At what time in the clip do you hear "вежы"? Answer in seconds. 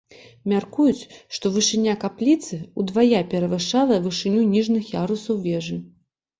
5.49-5.83